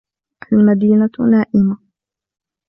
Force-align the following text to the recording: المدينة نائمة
المدينة 0.53 1.09
نائمة 1.31 1.77